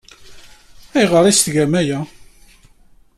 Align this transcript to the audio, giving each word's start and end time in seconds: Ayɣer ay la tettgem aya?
Ayɣer 0.97 1.23
ay 1.23 1.25
la 1.31 1.35
tettgem 1.35 1.73
aya? 1.81 1.99